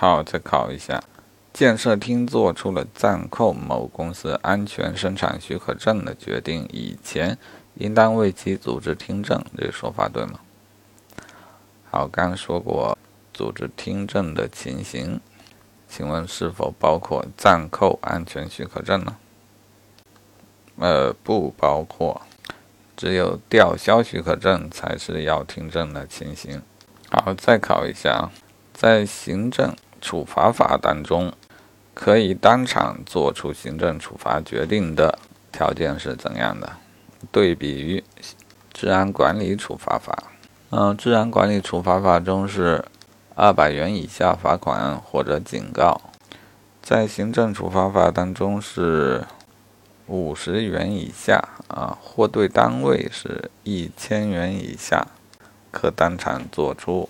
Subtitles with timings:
[0.00, 1.02] 好，再考一下，
[1.52, 7.36] 建设厅做出了暂扣某公司安全生产许可证的决定以前，
[7.74, 10.38] 应当为其组织听证，这个说法对吗？
[11.90, 12.96] 好，刚说过
[13.34, 15.20] 组织听证的情形，
[15.88, 19.16] 请问是否包括暂扣安全许可证呢？
[20.76, 22.22] 呃，不包括，
[22.96, 26.62] 只有吊销许可证才是要听证的情形。
[27.10, 28.30] 好，再考一下啊，
[28.72, 29.74] 在行政。
[30.00, 31.32] 处罚法当中，
[31.94, 35.18] 可以当场作出行政处罚决定的
[35.50, 36.72] 条件是怎样的？
[37.32, 38.04] 对比于
[38.72, 40.16] 治安管理处罚法，
[40.70, 42.84] 嗯，治安管理处罚法中是
[43.34, 46.00] 二百元以下罚款或者警告，
[46.80, 49.24] 在行政处罚法当中是
[50.06, 55.06] 五十元以下啊，或对单位是一千元以下，
[55.72, 57.08] 可当场作出